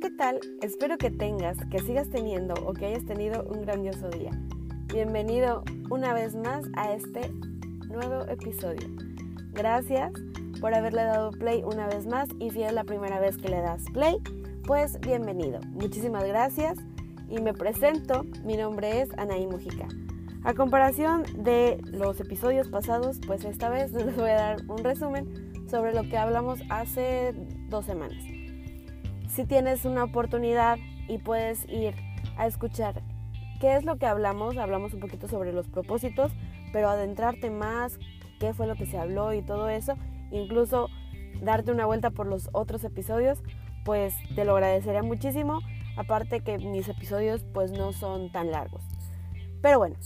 [0.00, 0.38] ¿qué tal?
[0.62, 4.30] Espero que tengas, que sigas teniendo o que hayas tenido un grandioso día.
[4.92, 7.32] Bienvenido una vez más a este
[7.88, 8.86] nuevo episodio.
[9.52, 10.12] Gracias
[10.60, 13.60] por haberle dado play una vez más y si es la primera vez que le
[13.60, 14.18] das play,
[14.64, 15.58] pues bienvenido.
[15.70, 16.78] Muchísimas gracias
[17.28, 18.24] y me presento.
[18.44, 19.88] Mi nombre es Anaí Mujica.
[20.44, 25.66] A comparación de los episodios pasados, pues esta vez les voy a dar un resumen
[25.68, 27.34] sobre lo que hablamos hace
[27.68, 28.37] dos semanas
[29.28, 30.78] si tienes una oportunidad
[31.08, 31.94] y puedes ir
[32.36, 33.02] a escuchar
[33.60, 36.32] qué es lo que hablamos, hablamos un poquito sobre los propósitos,
[36.72, 37.98] pero adentrarte más,
[38.38, 39.94] qué fue lo que se habló y todo eso,
[40.30, 40.88] incluso
[41.42, 43.42] darte una vuelta por los otros episodios,
[43.84, 45.60] pues te lo agradecería muchísimo,
[45.96, 48.82] aparte que mis episodios pues no son tan largos.
[49.62, 49.96] Pero bueno,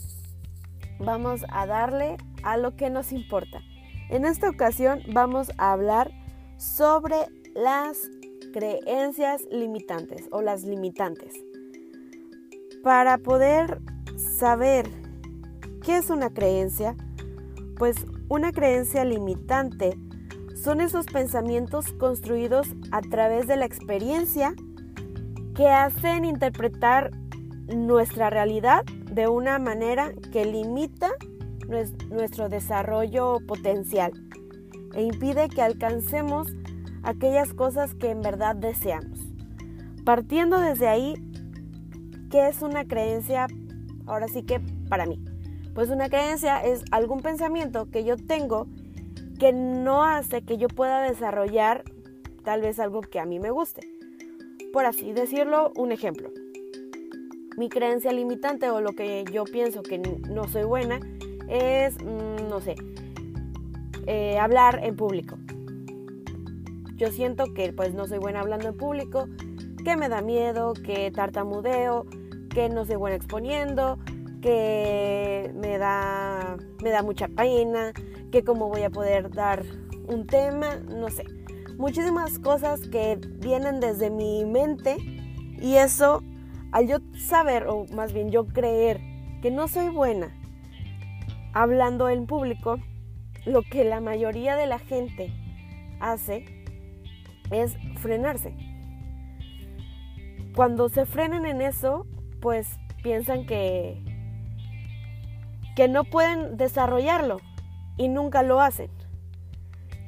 [0.99, 3.61] vamos a darle a lo que nos importa.
[4.09, 6.11] En esta ocasión vamos a hablar
[6.57, 7.15] sobre
[7.55, 8.09] las
[8.53, 11.33] creencias limitantes o las limitantes.
[12.83, 13.81] Para poder
[14.15, 14.87] saber
[15.83, 16.95] qué es una creencia,
[17.77, 17.97] pues
[18.29, 19.97] una creencia limitante
[20.55, 24.53] son esos pensamientos construidos a través de la experiencia
[25.55, 27.11] que hacen interpretar
[27.67, 31.09] nuestra realidad de una manera que limita
[32.09, 34.11] nuestro desarrollo potencial
[34.93, 36.47] e impide que alcancemos
[37.03, 39.19] aquellas cosas que en verdad deseamos.
[40.05, 41.15] Partiendo desde ahí,
[42.29, 43.47] ¿qué es una creencia?
[44.05, 45.23] Ahora sí que para mí.
[45.73, 48.67] Pues una creencia es algún pensamiento que yo tengo
[49.39, 51.83] que no hace que yo pueda desarrollar
[52.43, 53.81] tal vez algo que a mí me guste.
[54.71, 56.29] Por así decirlo, un ejemplo.
[57.57, 60.99] Mi creencia limitante o lo que yo pienso que no soy buena
[61.47, 62.75] es, mm, no sé,
[64.07, 65.37] eh, hablar en público.
[66.95, 69.27] Yo siento que pues no soy buena hablando en público,
[69.83, 72.05] que me da miedo, que tartamudeo,
[72.49, 73.99] que no soy buena exponiendo,
[74.41, 77.93] que me da, me da mucha pena,
[78.31, 79.63] que cómo voy a poder dar
[80.07, 81.25] un tema, no sé.
[81.77, 84.97] Muchísimas cosas que vienen desde mi mente
[85.59, 86.21] y eso,
[86.71, 88.99] al yo saber, o más bien yo creer
[89.41, 90.31] que no soy buena
[91.53, 92.79] hablando en público,
[93.45, 95.31] lo que la mayoría de la gente
[95.99, 96.45] hace
[97.51, 98.55] es frenarse.
[100.55, 102.05] Cuando se frenen en eso,
[102.41, 104.01] pues piensan que,
[105.75, 107.39] que no pueden desarrollarlo
[107.97, 108.89] y nunca lo hacen.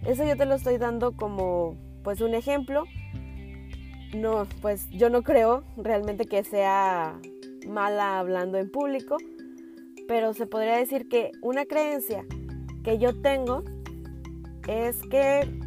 [0.05, 2.83] Eso yo te lo estoy dando como pues un ejemplo.
[4.13, 7.19] No, pues yo no creo realmente que sea
[7.67, 9.17] mala hablando en público,
[10.07, 12.23] pero se podría decir que una creencia
[12.83, 13.63] que yo tengo
[14.67, 15.64] es que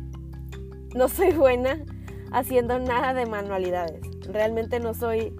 [0.98, 1.78] no soy buena
[2.32, 4.00] haciendo nada de manualidades.
[4.26, 5.32] Realmente no soy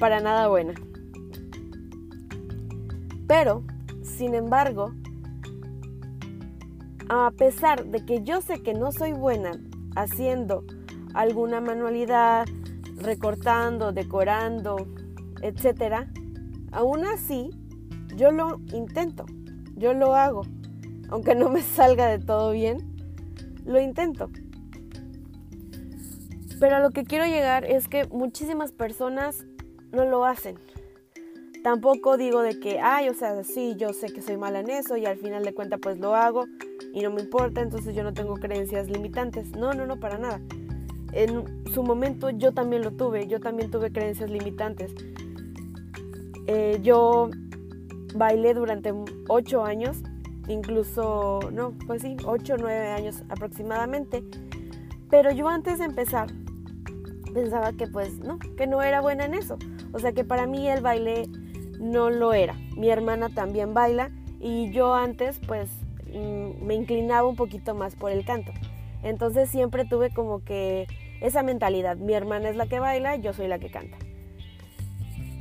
[0.00, 0.74] para nada buena.
[3.28, 3.62] Pero,
[4.02, 4.92] sin embargo,
[7.08, 9.52] a pesar de que yo sé que no soy buena
[9.94, 10.64] haciendo
[11.14, 12.46] alguna manualidad,
[12.96, 14.84] recortando, decorando,
[15.42, 16.08] etc.,
[16.72, 17.50] aún así
[18.16, 19.26] yo lo intento,
[19.76, 20.42] yo lo hago.
[21.08, 22.78] Aunque no me salga de todo bien,
[23.64, 24.28] lo intento.
[26.60, 29.46] Pero a lo que quiero llegar es que muchísimas personas
[29.92, 30.56] no lo hacen.
[31.62, 34.96] Tampoco digo de que, ay, o sea, sí, yo sé que soy mala en eso
[34.96, 36.46] y al final de cuentas pues lo hago
[36.92, 39.50] y no me importa, entonces yo no tengo creencias limitantes.
[39.50, 40.40] No, no, no, para nada.
[41.12, 44.94] En su momento yo también lo tuve, yo también tuve creencias limitantes.
[46.46, 47.30] Eh, yo
[48.14, 48.94] bailé durante
[49.28, 49.98] ocho años,
[50.48, 54.24] incluso, no, pues sí, ocho o nueve años aproximadamente.
[55.10, 56.28] Pero yo antes de empezar
[57.38, 59.58] pensaba que pues no, que no era buena en eso.
[59.92, 61.28] O sea que para mí el baile
[61.78, 62.54] no lo era.
[62.76, 64.10] Mi hermana también baila
[64.40, 65.68] y yo antes pues
[66.12, 68.52] mm, me inclinaba un poquito más por el canto.
[69.02, 70.88] Entonces siempre tuve como que
[71.20, 71.96] esa mentalidad.
[71.96, 73.96] Mi hermana es la que baila, yo soy la que canta.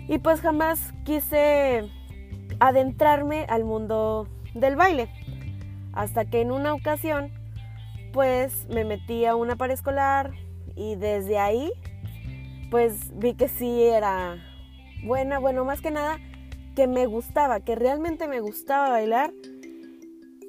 [0.08, 1.90] Y pues jamás quise
[2.60, 5.10] adentrarme al mundo del baile.
[5.94, 7.32] Hasta que en una ocasión
[8.14, 10.32] pues me metí a una escolar
[10.76, 11.72] y desde ahí
[12.70, 14.38] pues vi que sí era
[15.04, 16.20] buena, bueno, más que nada
[16.76, 19.34] que me gustaba, que realmente me gustaba bailar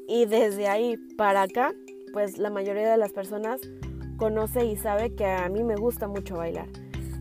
[0.09, 1.73] y desde ahí para acá
[2.13, 3.61] pues la mayoría de las personas
[4.17, 6.67] conoce y sabe que a mí me gusta mucho bailar.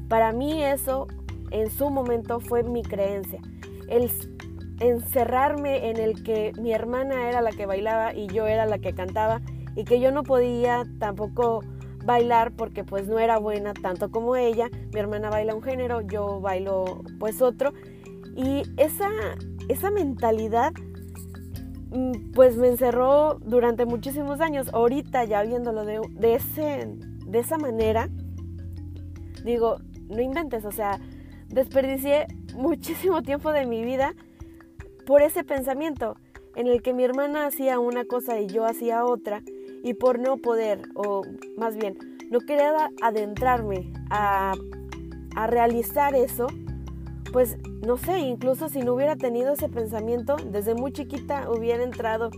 [0.10, 1.08] Para mí eso
[1.52, 3.40] en su momento fue mi creencia.
[3.88, 4.10] El
[4.80, 8.94] encerrarme en el que mi hermana era la que bailaba y yo era la que
[8.94, 9.42] cantaba
[9.76, 11.64] y que yo no podía tampoco
[12.08, 14.70] bailar porque pues no era buena tanto como ella.
[14.94, 17.74] Mi hermana baila un género, yo bailo pues otro.
[18.36, 19.10] Y esa,
[19.68, 20.72] esa mentalidad
[21.92, 24.70] mm, pues me encerró durante muchísimos años.
[24.74, 26.88] Ahorita ya viéndolo de, ese,
[27.26, 28.10] de esa manera,
[29.44, 29.78] digo,
[30.10, 31.00] no inventes, o sea,
[31.50, 34.16] desperdicié muchísimo tiempo de mi vida
[35.06, 36.16] por ese pensamiento
[36.56, 39.44] en el que mi hermana hacía una cosa y yo hacía otra
[39.88, 41.22] y por no poder, o
[41.56, 41.98] más bien,
[42.30, 44.54] no quería adentrarme a,
[45.34, 46.48] a realizar eso,
[47.32, 52.32] pues no sé, incluso si no hubiera tenido ese pensamiento, desde muy chiquita hubiera entrado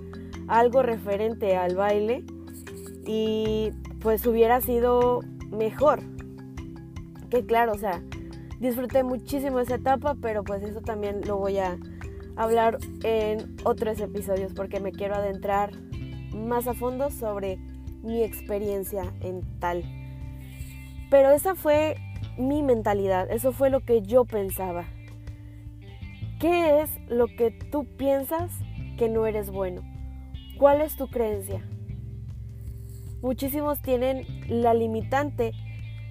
[0.48, 2.24] algo referente al baile
[3.08, 6.02] y pues hubiera sido mejor.
[7.32, 8.04] Que claro, o sea,
[8.60, 11.80] disfruté muchísimo esa etapa, pero pues eso también lo voy a
[12.36, 15.72] hablar en otros episodios porque me quiero adentrar
[16.48, 17.58] más a fondo sobre
[18.02, 19.84] mi experiencia en tal.
[21.10, 21.96] Pero esa fue
[22.38, 24.86] mi mentalidad, eso fue lo que yo pensaba.
[26.40, 28.52] ¿Qué es lo que tú piensas
[28.98, 29.82] que no eres bueno?
[30.58, 31.66] ¿Cuál es tu creencia?
[33.22, 35.52] Muchísimos tienen la limitante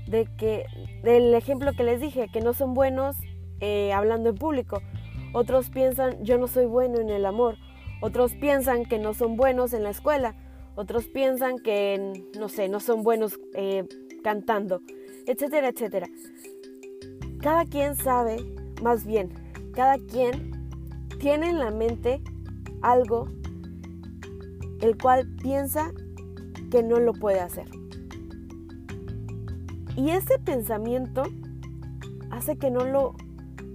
[0.07, 0.67] de que,
[1.03, 3.17] del ejemplo que les dije, que no son buenos
[3.61, 4.83] eh, hablando en público.
[5.33, 7.57] Otros piensan, yo no soy bueno en el amor.
[8.01, 10.35] Otros piensan que no son buenos en la escuela.
[10.77, 13.85] Otros piensan que, no sé, no son buenos eh,
[14.23, 14.81] cantando,
[15.27, 16.09] etcétera, etcétera.
[17.41, 18.37] Cada quien sabe,
[18.83, 19.33] más bien,
[19.75, 20.69] cada quien
[21.19, 22.23] tiene en la mente
[22.83, 23.29] algo
[24.81, 25.93] el cual piensa
[26.71, 27.69] que no lo puede hacer.
[29.97, 31.25] Y ese pensamiento
[32.31, 33.17] hace que no lo,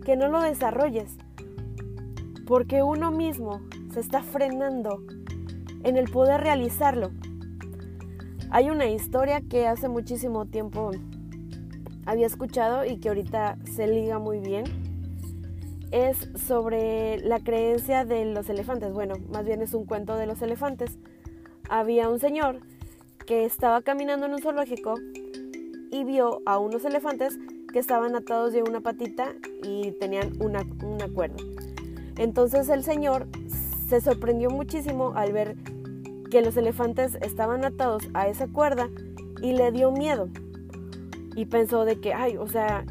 [0.05, 1.17] que no lo desarrolles,
[2.45, 3.61] porque uno mismo
[3.93, 5.03] se está frenando
[5.83, 7.11] en el poder realizarlo.
[8.49, 10.91] Hay una historia que hace muchísimo tiempo
[12.05, 14.65] había escuchado y que ahorita se liga muy bien.
[15.91, 18.91] Es sobre la creencia de los elefantes.
[18.93, 20.97] Bueno, más bien es un cuento de los elefantes.
[21.69, 22.61] Había un señor
[23.27, 24.95] que estaba caminando en un zoológico
[25.91, 27.37] y vio a unos elefantes
[27.71, 31.37] que estaban atados de una patita y tenían una, una cuerda.
[32.17, 33.27] Entonces el señor
[33.87, 35.55] se sorprendió muchísimo al ver
[36.29, 38.89] que los elefantes estaban atados a esa cuerda
[39.41, 40.29] y le dio miedo.
[41.35, 42.85] Y pensó de que, ay, o sea,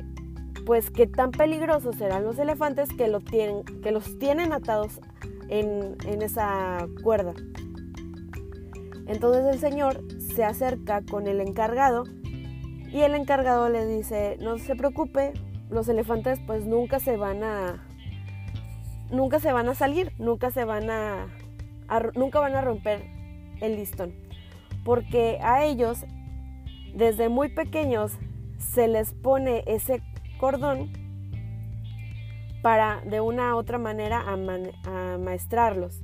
[0.64, 5.00] pues qué tan peligrosos serán los elefantes que, lo tienen, que los tienen atados
[5.48, 7.34] en, en esa cuerda.
[9.06, 10.00] Entonces el señor
[10.34, 12.04] se acerca con el encargado
[12.92, 15.32] y el encargado le dice, no se preocupe,
[15.70, 17.82] los elefantes pues nunca se van a
[19.12, 21.28] nunca se van a salir, nunca se van a,
[22.14, 23.04] nunca van a romper
[23.60, 24.12] el listón,
[24.84, 26.04] porque a ellos
[26.94, 28.12] desde muy pequeños
[28.58, 30.02] se les pone ese
[30.40, 30.90] cordón
[32.62, 34.24] para de una u otra manera
[34.84, 36.00] amaestrarlos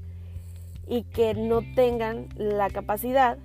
[0.86, 3.38] y que no tengan la capacidad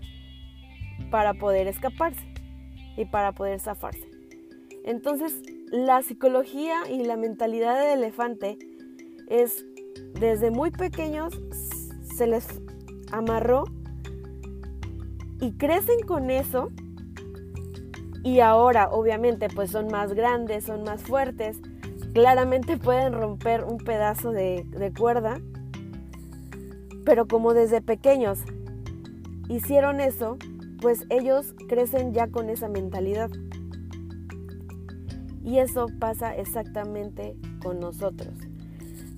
[1.10, 2.22] para poder escaparse
[2.98, 4.10] y para poder zafarse.
[4.86, 8.58] Entonces, la psicología y la mentalidad del elefante
[9.28, 9.66] es
[10.14, 11.34] desde muy pequeños
[12.16, 12.48] se les
[13.12, 13.66] amarró
[15.40, 16.70] y crecen con eso
[18.24, 21.60] y ahora obviamente pues son más grandes, son más fuertes,
[22.14, 25.42] claramente pueden romper un pedazo de, de cuerda,
[27.06, 28.40] pero como desde pequeños
[29.50, 30.38] hicieron eso,
[30.80, 33.30] pues ellos crecen ya con esa mentalidad.
[35.44, 38.34] Y eso pasa exactamente con nosotros.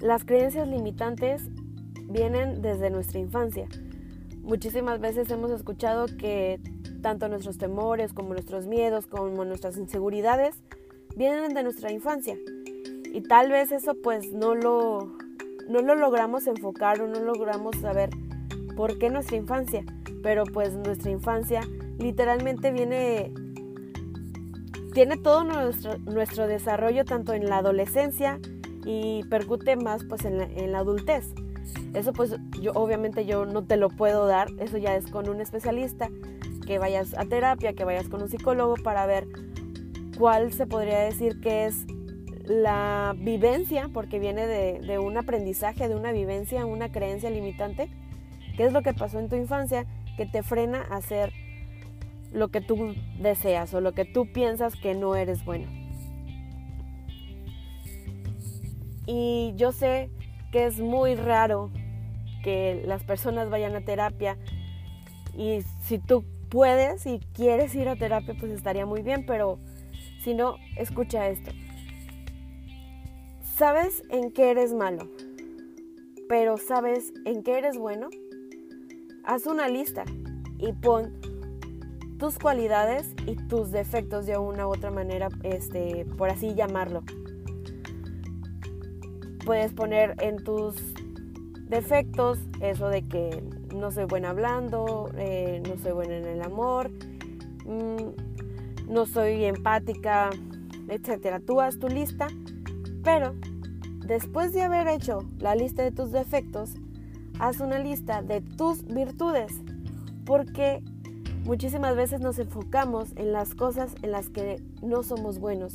[0.05, 1.49] Las creencias limitantes
[2.03, 3.67] vienen desde nuestra infancia.
[4.43, 6.59] Muchísimas veces hemos escuchado que
[7.01, 10.57] tanto nuestros temores como nuestros miedos como nuestras inseguridades
[11.15, 12.37] vienen de nuestra infancia.
[13.11, 15.17] Y tal vez eso pues no lo,
[15.67, 18.11] no lo logramos enfocar o no logramos saber
[18.75, 19.83] por qué nuestra infancia
[20.21, 21.61] pero pues nuestra infancia
[21.97, 23.31] literalmente viene,
[24.93, 28.39] tiene todo nuestro, nuestro desarrollo tanto en la adolescencia
[28.85, 31.33] y percute más pues en la, adultez.
[31.93, 35.41] Eso pues yo obviamente yo no te lo puedo dar, eso ya es con un
[35.41, 36.09] especialista,
[36.65, 39.27] que vayas a terapia, que vayas con un psicólogo para ver
[40.17, 41.85] cuál se podría decir que es
[42.45, 47.89] la vivencia, porque viene de, de, un aprendizaje, de una vivencia, una creencia limitante,
[48.55, 49.85] qué es lo que pasó en tu infancia
[50.17, 51.33] que te frena a hacer
[52.31, 55.84] lo que tú deseas o lo que tú piensas que no eres bueno.
[59.05, 60.09] Y yo sé
[60.51, 61.69] que es muy raro
[62.43, 64.37] que las personas vayan a terapia
[65.35, 69.59] y si tú puedes y quieres ir a terapia, pues estaría muy bien, pero
[70.23, 71.51] si no, escucha esto.
[73.57, 75.09] ¿Sabes en qué eres malo?
[76.27, 78.09] Pero ¿sabes en qué eres bueno?
[79.23, 80.05] Haz una lista
[80.57, 81.19] y pon
[82.17, 87.03] tus cualidades y tus defectos de una u otra manera, este, por así llamarlo.
[89.45, 90.75] Puedes poner en tus
[91.69, 93.43] defectos eso de que
[93.75, 96.89] no soy buena hablando, eh, no soy buena en el amor,
[97.65, 100.31] mm, no soy empática,
[100.89, 101.43] etc.
[101.45, 102.27] Tú haz tu lista,
[103.03, 103.35] pero
[104.05, 106.71] después de haber hecho la lista de tus defectos,
[107.39, 109.51] haz una lista de tus virtudes,
[110.25, 110.81] porque
[111.43, 115.73] muchísimas veces nos enfocamos en las cosas en las que no somos buenos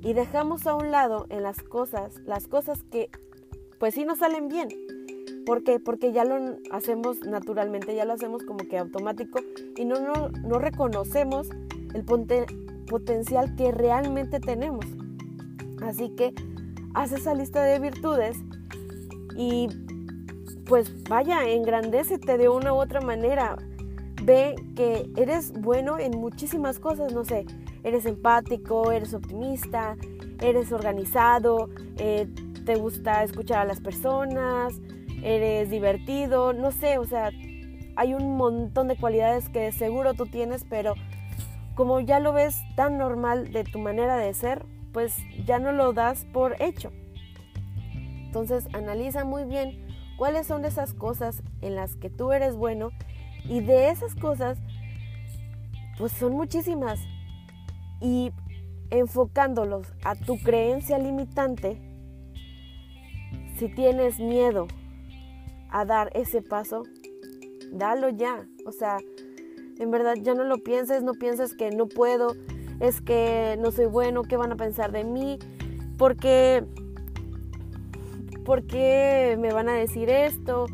[0.00, 3.10] y dejamos a un lado en las cosas, las cosas que
[3.78, 4.68] pues sí nos salen bien.
[5.46, 5.80] ¿Por qué?
[5.80, 9.40] Porque ya lo hacemos naturalmente, ya lo hacemos como que automático
[9.76, 11.48] y no, no, no reconocemos
[11.94, 14.84] el potencial que realmente tenemos.
[15.82, 16.34] Así que
[16.94, 18.36] haz esa lista de virtudes
[19.36, 19.68] y
[20.66, 23.56] pues vaya, engrandécete de una u otra manera.
[24.22, 27.46] Ve que eres bueno en muchísimas cosas, no sé,
[27.82, 29.96] eres empático, eres optimista,
[30.40, 32.28] eres organizado, eh,
[32.64, 34.74] te gusta escuchar a las personas,
[35.22, 37.30] eres divertido, no sé, o sea,
[37.96, 40.94] hay un montón de cualidades que seguro tú tienes, pero
[41.74, 45.16] como ya lo ves tan normal de tu manera de ser, pues
[45.46, 46.92] ya no lo das por hecho.
[48.26, 52.90] Entonces analiza muy bien cuáles son esas cosas en las que tú eres bueno
[53.44, 54.58] y de esas cosas,
[55.96, 57.00] pues son muchísimas.
[58.00, 58.32] Y
[58.90, 61.80] enfocándolos a tu creencia limitante,
[63.58, 64.68] si tienes miedo
[65.70, 66.84] a dar ese paso,
[67.72, 68.46] dalo ya.
[68.66, 68.98] O sea,
[69.78, 72.34] en verdad ya no lo pienses, no pienses que no puedo,
[72.80, 75.38] es que no soy bueno, qué van a pensar de mí,
[75.96, 76.64] porque
[78.44, 80.66] porque me van a decir esto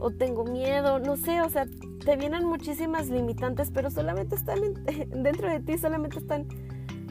[0.00, 1.64] o tengo miedo, no sé, o sea,
[2.04, 4.58] te vienen muchísimas limitantes, pero solamente están
[5.22, 6.48] dentro de ti, solamente están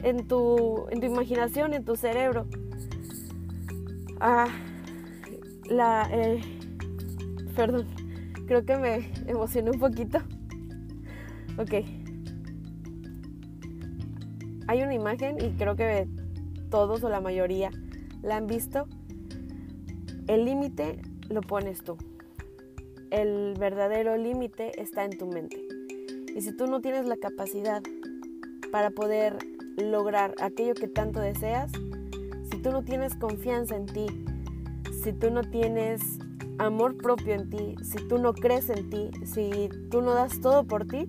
[0.02, 2.46] en tu, en tu imaginación, en tu cerebro.
[4.20, 4.48] Ah,
[5.68, 6.40] la, eh,
[7.54, 7.86] perdón,
[8.46, 10.18] creo que me emocioné un poquito.
[11.58, 11.84] Ok.
[14.66, 16.06] Hay una imagen y creo que
[16.70, 17.70] todos o la mayoría
[18.22, 18.86] la han visto.
[20.26, 21.96] El límite lo pones tú.
[23.10, 25.60] El verdadero límite está en tu mente.
[26.36, 27.82] Y si tú no tienes la capacidad
[28.70, 29.36] para poder
[29.76, 31.70] lograr aquello que tanto deseas,
[32.50, 34.06] si tú no tienes confianza en ti,
[35.02, 36.18] si tú no tienes
[36.58, 40.64] amor propio en ti, si tú no crees en ti, si tú no das todo
[40.64, 41.06] por ti,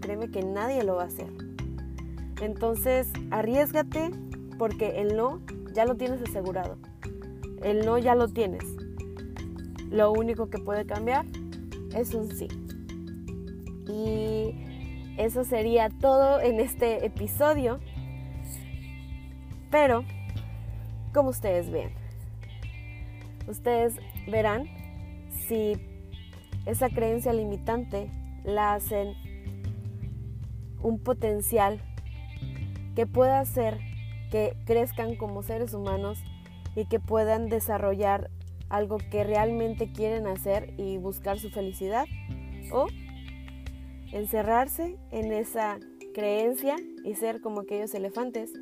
[0.00, 1.32] créeme que nadie lo va a hacer.
[2.40, 4.10] Entonces, arriesgate
[4.58, 5.40] porque el no
[5.72, 6.76] ya lo tienes asegurado.
[7.62, 8.64] El no ya lo tienes.
[9.90, 11.24] Lo único que puede cambiar
[11.94, 12.48] es un sí.
[13.88, 14.65] Y
[15.16, 17.80] eso sería todo en este episodio.
[19.70, 20.04] Pero,
[21.12, 21.90] como ustedes ven,
[23.48, 23.94] ustedes
[24.28, 24.68] verán
[25.48, 25.74] si
[26.66, 28.10] esa creencia limitante
[28.44, 29.14] la hacen
[30.82, 31.80] un potencial
[32.94, 33.78] que pueda hacer
[34.30, 36.18] que crezcan como seres humanos
[36.74, 38.30] y que puedan desarrollar
[38.68, 42.06] algo que realmente quieren hacer y buscar su felicidad
[42.72, 42.86] o
[44.16, 45.78] encerrarse en esa
[46.14, 48.52] creencia y ser como aquellos elefantes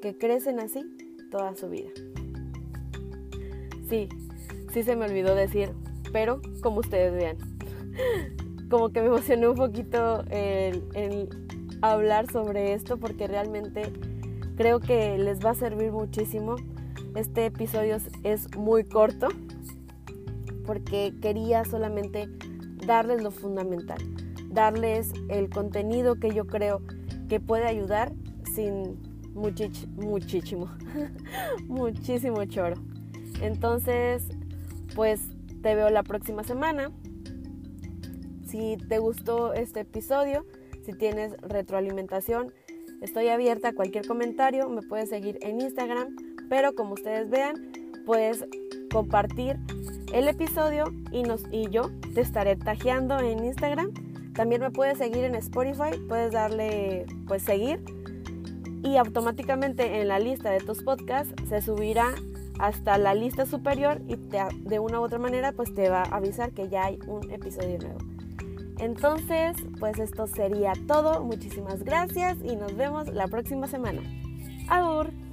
[0.00, 0.84] que crecen así
[1.30, 1.90] toda su vida.
[3.88, 4.08] Sí,
[4.72, 5.70] sí se me olvidó decir,
[6.12, 7.36] pero como ustedes vean,
[8.70, 11.28] como que me emocioné un poquito en,
[11.82, 13.92] hablar sobre esto porque realmente
[14.56, 16.56] creo que les va a servir muchísimo.
[17.14, 19.28] Este episodio es muy corto
[20.64, 22.28] porque quería solamente
[22.86, 23.98] darles lo fundamental,
[24.56, 26.82] darles el contenido que yo creo
[27.28, 28.12] que puede ayudar
[28.54, 28.98] sin
[29.34, 30.70] muchísimo,
[31.68, 32.76] muchísimo choro.
[33.42, 34.24] Entonces,
[34.94, 35.20] pues
[35.62, 36.90] te veo la próxima semana.
[38.48, 40.46] Si te gustó este episodio,
[40.86, 42.50] si tienes retroalimentación,
[43.02, 44.70] estoy abierta a cualquier comentario.
[44.70, 46.16] Me puedes seguir en Instagram,
[46.48, 47.72] pero como ustedes vean,
[48.06, 48.46] puedes
[48.90, 49.58] compartir
[50.14, 53.92] el episodio y, nos, y yo te estaré tajeando en Instagram.
[54.36, 57.80] También me puedes seguir en Spotify, puedes darle pues seguir
[58.82, 62.14] y automáticamente en la lista de tus podcasts se subirá
[62.58, 66.52] hasta la lista superior y de una u otra manera pues te va a avisar
[66.52, 67.98] que ya hay un episodio nuevo.
[68.78, 71.24] Entonces, pues esto sería todo.
[71.24, 74.02] Muchísimas gracias y nos vemos la próxima semana.
[74.68, 75.25] Agur.